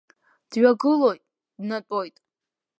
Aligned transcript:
Дҩагылоит, 0.49 1.23
днатәоит. 1.59 2.15